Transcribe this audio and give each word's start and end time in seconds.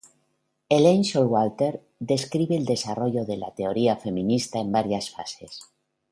Elaine 0.69 1.03
Showalter 1.03 1.79
describe 1.99 2.55
el 2.55 2.65
desarrollo 2.65 3.23
de 3.23 3.37
la 3.37 3.51
teoría 3.53 3.97
feminista 3.97 4.57
en 4.57 4.71
varias 4.71 5.11
fases. 5.11 5.61